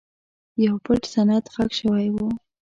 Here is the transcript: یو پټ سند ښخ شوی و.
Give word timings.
یو 0.65 0.75
پټ 0.85 1.01
سند 1.13 1.45
ښخ 1.53 1.69
شوی 1.79 2.07
و. 2.13 2.17